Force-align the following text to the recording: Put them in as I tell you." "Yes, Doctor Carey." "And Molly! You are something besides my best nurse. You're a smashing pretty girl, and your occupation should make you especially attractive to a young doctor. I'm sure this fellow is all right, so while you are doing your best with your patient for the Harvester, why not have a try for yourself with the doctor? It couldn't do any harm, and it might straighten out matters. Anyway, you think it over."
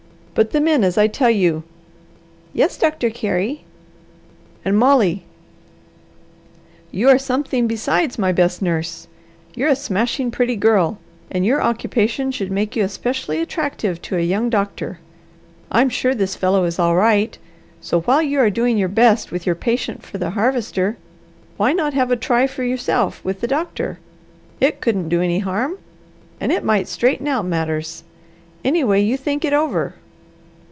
Put 0.33 0.51
them 0.51 0.65
in 0.65 0.85
as 0.85 0.97
I 0.97 1.07
tell 1.07 1.29
you." 1.29 1.63
"Yes, 2.53 2.77
Doctor 2.77 3.09
Carey." 3.09 3.65
"And 4.63 4.77
Molly! 4.77 5.25
You 6.89 7.09
are 7.09 7.19
something 7.19 7.67
besides 7.67 8.17
my 8.17 8.31
best 8.31 8.61
nurse. 8.61 9.07
You're 9.55 9.67
a 9.69 9.75
smashing 9.75 10.31
pretty 10.31 10.55
girl, 10.55 10.99
and 11.29 11.45
your 11.45 11.61
occupation 11.61 12.31
should 12.31 12.49
make 12.49 12.77
you 12.77 12.83
especially 12.85 13.39
attractive 13.41 14.01
to 14.03 14.15
a 14.15 14.21
young 14.21 14.49
doctor. 14.49 14.99
I'm 15.69 15.89
sure 15.89 16.15
this 16.15 16.37
fellow 16.37 16.63
is 16.63 16.79
all 16.79 16.95
right, 16.95 17.37
so 17.81 17.99
while 17.99 18.21
you 18.21 18.39
are 18.39 18.49
doing 18.49 18.77
your 18.77 18.89
best 18.89 19.33
with 19.33 19.45
your 19.45 19.53
patient 19.55 20.01
for 20.01 20.17
the 20.17 20.29
Harvester, 20.29 20.95
why 21.57 21.73
not 21.73 21.93
have 21.93 22.09
a 22.09 22.15
try 22.15 22.47
for 22.47 22.63
yourself 22.63 23.23
with 23.25 23.41
the 23.41 23.47
doctor? 23.47 23.99
It 24.61 24.79
couldn't 24.79 25.09
do 25.09 25.21
any 25.21 25.39
harm, 25.39 25.77
and 26.39 26.53
it 26.53 26.63
might 26.63 26.87
straighten 26.87 27.27
out 27.27 27.45
matters. 27.45 28.05
Anyway, 28.63 29.01
you 29.01 29.17
think 29.17 29.43
it 29.43 29.51
over." 29.51 29.95